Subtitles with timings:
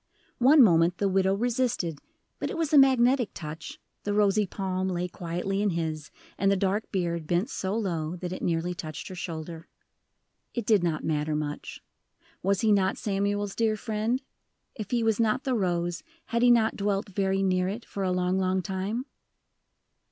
[0.39, 1.99] One moment the widow resisted,
[2.39, 6.55] but it was a magnetic touch, the rosy palm lay quietly in his, and the
[6.55, 9.67] dark beard bent so low that it nearly touched her shoulder.
[10.55, 11.83] It did not matter much.
[12.41, 14.23] Was he not Samuel's dear friend?
[14.73, 18.11] If he was not the rose, had he not dwelt very near it, for a
[18.11, 19.05] long, long time?